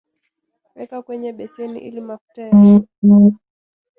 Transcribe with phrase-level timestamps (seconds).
[0.75, 3.37] weka kwenye beseni ili mafuta yashuke